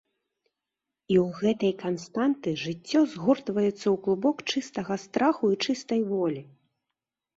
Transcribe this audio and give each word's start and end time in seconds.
І 1.15 1.17
ў 1.23 1.27
гэтай 1.41 1.73
канстанты 1.83 2.53
жыццё 2.63 2.99
згортваецца 3.13 3.71
ў 3.75 3.95
клубок 4.07 4.37
чыстага 4.55 4.93
страху 5.07 5.45
і 5.57 5.61
чыстай 5.67 6.01
волі. 6.15 6.41